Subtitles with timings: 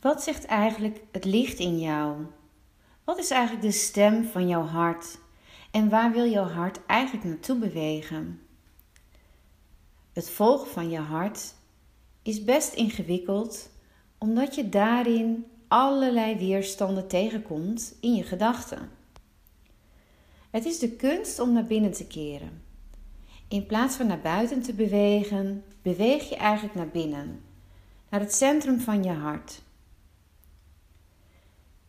[0.00, 2.26] Wat zegt eigenlijk het licht in jou?
[3.04, 5.18] Wat is eigenlijk de stem van jouw hart?
[5.70, 8.40] En waar wil jouw hart eigenlijk naartoe bewegen?
[10.12, 11.54] Het volgen van je hart
[12.22, 13.70] is best ingewikkeld,
[14.18, 18.90] omdat je daarin allerlei weerstanden tegenkomt in je gedachten.
[20.50, 22.62] Het is de kunst om naar binnen te keren.
[23.48, 27.42] In plaats van naar buiten te bewegen, beweeg je eigenlijk naar binnen,
[28.08, 29.62] naar het centrum van je hart.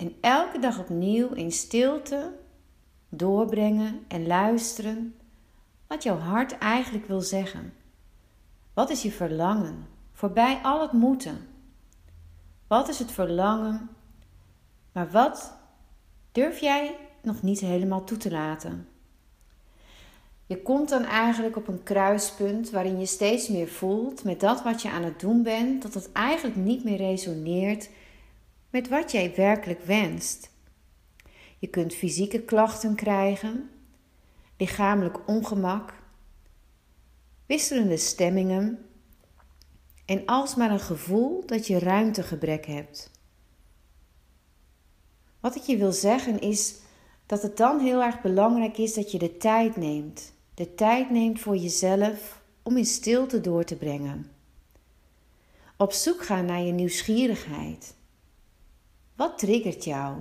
[0.01, 2.33] En elke dag opnieuw in stilte
[3.09, 5.15] doorbrengen en luisteren
[5.87, 7.73] wat jouw hart eigenlijk wil zeggen.
[8.73, 9.87] Wat is je verlangen?
[10.11, 11.47] Voorbij al het moeten.
[12.67, 13.89] Wat is het verlangen?
[14.91, 15.57] Maar wat
[16.31, 18.87] durf jij nog niet helemaal toe te laten?
[20.45, 24.81] Je komt dan eigenlijk op een kruispunt waarin je steeds meer voelt met dat wat
[24.81, 27.89] je aan het doen bent, dat het eigenlijk niet meer resoneert
[28.71, 30.49] met wat jij werkelijk wenst.
[31.59, 33.69] Je kunt fysieke klachten krijgen,
[34.57, 35.93] lichamelijk ongemak,
[37.45, 38.85] wisselende stemmingen
[40.05, 43.11] en alsmaar een gevoel dat je ruimtegebrek hebt.
[45.39, 46.75] Wat ik je wil zeggen is
[47.25, 50.33] dat het dan heel erg belangrijk is dat je de tijd neemt.
[50.53, 54.31] De tijd neemt voor jezelf om in stilte door te brengen.
[55.77, 57.95] Op zoek gaan naar je nieuwsgierigheid.
[59.21, 60.17] Wat triggert jou?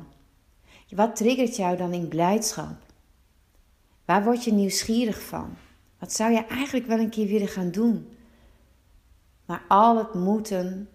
[0.89, 2.77] Wat triggert jou dan in blijdschap?
[4.05, 5.57] Waar word je nieuwsgierig van?
[5.99, 8.09] Wat zou je eigenlijk wel een keer willen gaan doen?
[9.47, 10.89] Maar al het moeten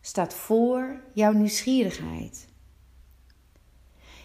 [0.00, 2.46] staat voor jouw nieuwsgierigheid.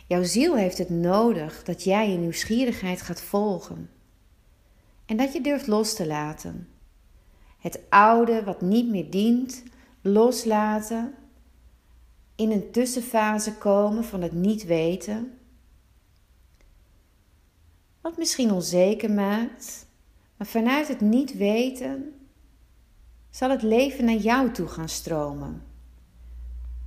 [0.07, 3.89] Jouw ziel heeft het nodig dat jij je nieuwsgierigheid gaat volgen.
[5.05, 6.69] En dat je durft los te laten.
[7.57, 9.63] Het oude wat niet meer dient,
[10.01, 11.13] loslaten
[12.39, 15.37] in een tussenfase komen van het niet weten.
[18.01, 19.85] Wat misschien onzeker maakt,
[20.37, 22.13] maar vanuit het niet weten
[23.29, 25.63] zal het leven naar jou toe gaan stromen.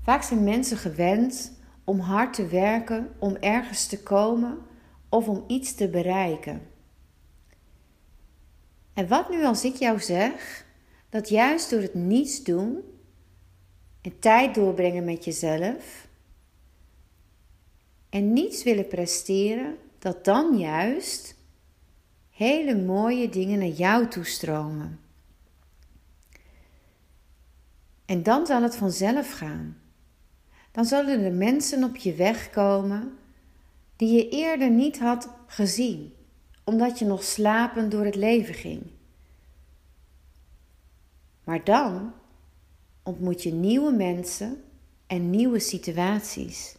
[0.02, 1.52] Vaak zijn mensen gewend
[1.84, 4.58] om hard te werken om ergens te komen
[5.08, 6.62] of om iets te bereiken.
[8.94, 10.64] En wat nu als ik jou zeg
[11.08, 12.91] dat juist door het niets doen
[14.02, 16.10] en tijd doorbrengen met jezelf
[18.12, 21.34] en niets willen presteren, dat dan juist
[22.30, 25.00] hele mooie dingen naar jou toestromen.
[28.04, 29.76] En dan zal het vanzelf gaan.
[30.70, 33.18] Dan zullen er mensen op je weg komen
[33.96, 36.14] die je eerder niet had gezien,
[36.64, 38.82] omdat je nog slapend door het leven ging.
[41.44, 42.12] Maar dan
[43.02, 44.62] ontmoet je nieuwe mensen
[45.06, 46.76] en nieuwe situaties.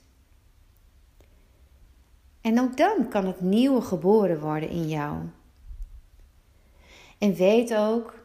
[2.42, 5.18] En ook dan kan het nieuwe geboren worden in jou.
[7.18, 8.22] En weet ook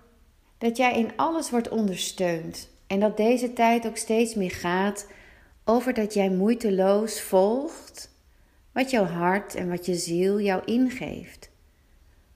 [0.59, 5.07] dat jij in alles wordt ondersteund en dat deze tijd ook steeds meer gaat
[5.65, 8.17] over dat jij moeiteloos volgt
[8.73, 11.51] wat jouw hart en wat je ziel jou ingeeft,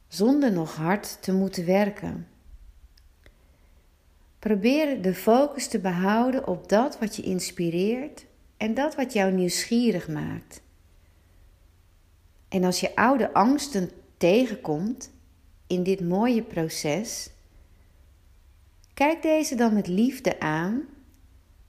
[0.08, 2.31] zonder nog hard te moeten werken.
[4.42, 8.24] Probeer de focus te behouden op dat wat je inspireert
[8.56, 10.62] en dat wat jou nieuwsgierig maakt.
[12.48, 15.10] En als je oude angsten tegenkomt
[15.66, 17.30] in dit mooie proces,
[18.94, 20.82] kijk deze dan met liefde aan,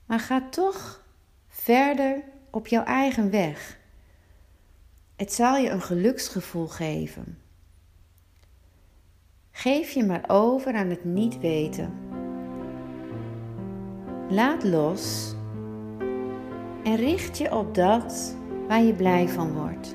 [0.06, 1.04] maar ga toch
[1.48, 3.78] verder op jouw eigen weg.
[5.16, 7.38] Het zal je een geluksgevoel geven.
[9.50, 12.03] Geef je maar over aan het niet weten.
[14.28, 15.34] Laat los
[16.84, 18.36] en richt je op dat
[18.68, 19.94] waar je blij van wordt.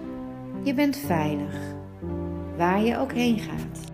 [0.64, 1.56] Je bent veilig,
[2.58, 3.92] waar je ook heen gaat.